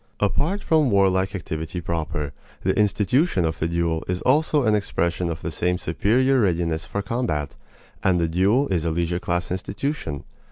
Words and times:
Apart 0.19 0.63
from 0.63 0.89
warlike 0.89 1.35
activity 1.35 1.79
proper, 1.79 2.33
the 2.63 2.75
institution 2.75 3.45
of 3.45 3.59
the 3.59 3.67
duel 3.67 4.03
is 4.07 4.23
also 4.23 4.65
an 4.65 4.73
expression 4.73 5.29
of 5.29 5.43
the 5.43 5.51
same 5.51 5.77
superior 5.77 6.39
readiness 6.39 6.87
for 6.87 7.03
combat; 7.03 7.55
and 8.01 8.19
the 8.19 8.27
duel 8.27 8.67
is 8.69 8.83
a 8.83 8.89
leisure 8.89 9.19
class 9.19 9.51
institution. 9.51 10.23